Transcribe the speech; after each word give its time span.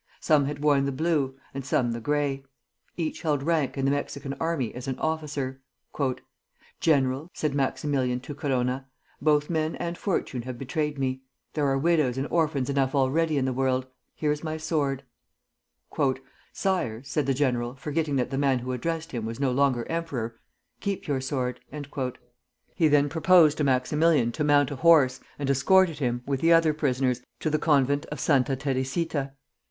Some 0.19 0.45
had 0.45 0.63
worn 0.63 0.85
the 0.85 0.91
blue, 0.91 1.35
and 1.53 1.63
some 1.63 1.91
the 1.91 1.99
gray. 2.01 2.43
Each 2.97 3.21
held 3.21 3.43
rank 3.43 3.77
in 3.77 3.85
the 3.85 3.91
Mexican 3.91 4.33
army 4.39 4.73
as 4.73 4.87
an 4.87 4.97
officer. 4.97 5.61
"General," 6.79 7.29
said 7.35 7.53
Maximilian 7.53 8.19
to 8.21 8.33
Corona, 8.33 8.87
"both 9.21 9.47
men 9.47 9.75
and 9.75 9.95
fortune 9.95 10.41
have 10.41 10.57
betrayed 10.57 10.97
me. 10.97 11.21
There 11.53 11.67
are 11.67 11.77
widows 11.77 12.17
and 12.17 12.25
orphans 12.31 12.67
enough 12.67 12.95
already 12.95 13.37
in 13.37 13.45
the 13.45 13.53
world. 13.53 13.85
Here 14.15 14.31
is 14.31 14.43
my 14.43 14.57
sword." 14.57 15.03
"Sire," 16.51 17.03
said 17.03 17.27
the 17.27 17.33
general, 17.35 17.75
forgetting 17.75 18.15
that 18.15 18.31
the 18.31 18.39
man 18.39 18.57
who 18.57 18.71
addressed 18.71 19.11
him 19.11 19.23
was 19.23 19.39
no 19.39 19.51
longer 19.51 19.85
emperor, 19.87 20.35
"keep 20.79 21.05
your 21.07 21.21
sword." 21.21 21.59
He 22.73 22.87
then 22.87 23.07
proposed 23.07 23.55
to 23.59 23.63
Maximilian 23.63 24.31
to 24.31 24.43
mount 24.43 24.71
a 24.71 24.77
horse, 24.77 25.19
and 25.37 25.47
escorted 25.47 25.99
him, 25.99 26.23
with 26.25 26.41
the 26.41 26.53
other 26.53 26.73
prisoners, 26.73 27.21
to 27.41 27.51
the 27.51 27.59
convent 27.59 28.07
of 28.07 28.19
Santa 28.19 28.55
Teresita. 28.55 29.33